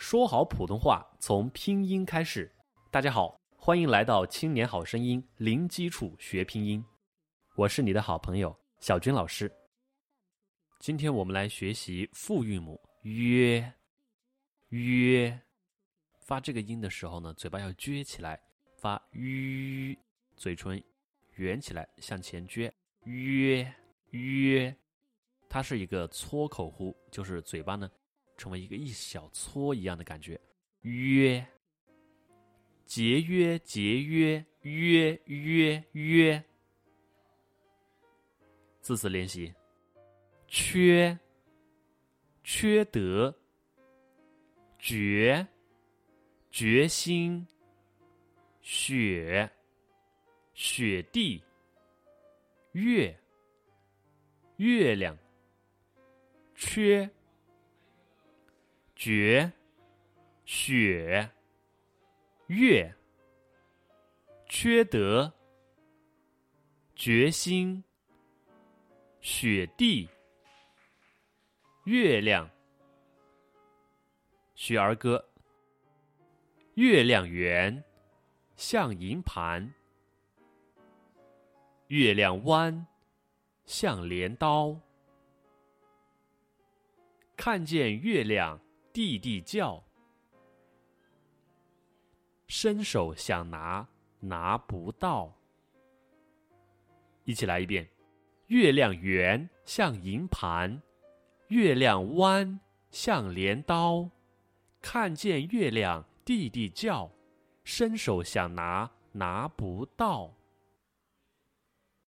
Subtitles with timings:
[0.00, 2.50] 说好普通话从拼音开始。
[2.90, 6.82] 大家好，欢迎来到《青年好声音》，零基础学拼音。
[7.54, 9.52] 我是你的好朋友小军老师。
[10.78, 13.70] 今天我们来学习复韵母约
[14.70, 15.38] 约。
[16.20, 18.40] 发这个音的时候呢，嘴巴要撅起来，
[18.78, 19.96] 发吁，
[20.34, 20.82] 嘴唇
[21.34, 22.72] 圆起来向前撅。
[23.04, 23.70] 约
[24.12, 24.74] 约，
[25.46, 27.88] 它是一个搓口呼，就是嘴巴呢。
[28.40, 30.40] 成为一个一小撮一样的感觉，
[30.80, 31.46] 约，
[32.86, 36.42] 节约节约约约约，
[38.80, 39.52] 字词练习，
[40.48, 41.18] 缺，
[42.42, 43.38] 缺德，
[44.78, 45.46] 决，
[46.50, 47.46] 决心，
[48.62, 49.50] 雪，
[50.54, 51.44] 雪地，
[52.72, 53.14] 月，
[54.56, 55.14] 月亮，
[56.54, 57.06] 缺。
[59.00, 59.50] 决，
[60.44, 61.26] 雪，
[62.48, 62.94] 月，
[64.46, 65.32] 缺德，
[66.94, 67.82] 决心，
[69.22, 70.06] 雪地，
[71.84, 72.46] 月亮，
[74.54, 75.26] 学儿歌。
[76.74, 77.82] 月亮圆，
[78.54, 79.66] 像银盘；
[81.86, 82.86] 月亮弯，
[83.64, 84.78] 像镰刀。
[87.34, 88.60] 看见月亮。
[88.92, 89.84] 弟弟叫，
[92.48, 93.86] 伸手想拿，
[94.18, 95.32] 拿不到。
[97.22, 97.88] 一起来一遍：
[98.48, 100.82] 月亮圆像银盘，
[101.48, 102.58] 月亮弯
[102.90, 104.10] 像镰刀。
[104.80, 107.12] 看见月亮，弟弟叫，
[107.62, 110.34] 伸手想拿，拿不到。